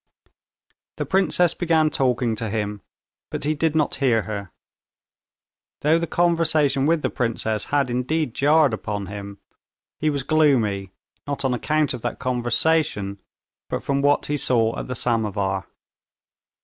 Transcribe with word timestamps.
The 0.97 1.05
princess 1.05 1.53
began 1.53 1.91
talking 1.91 2.35
to 2.37 2.49
him, 2.49 2.81
but 3.29 3.43
he 3.43 3.53
did 3.53 3.75
not 3.75 3.93
hear 4.01 4.23
her. 4.23 4.49
Though 5.81 5.99
the 5.99 6.07
conversation 6.07 6.87
with 6.87 7.03
the 7.03 7.09
princess 7.11 7.65
had 7.65 7.91
indeed 7.91 8.33
jarred 8.33 8.73
upon 8.73 9.05
him, 9.05 9.37
he 9.99 10.09
was 10.09 10.23
gloomy, 10.23 10.89
not 11.27 11.45
on 11.45 11.53
account 11.53 11.93
of 11.93 12.01
that 12.01 12.17
conversation, 12.17 13.21
but 13.69 13.83
from 13.83 14.01
what 14.01 14.25
he 14.25 14.37
saw 14.37 14.79
at 14.79 14.87
the 14.87 14.95
samovar. 14.95 15.67